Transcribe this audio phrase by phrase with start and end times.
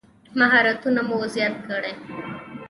[0.39, 1.93] مهارتونه مو زیات کړئ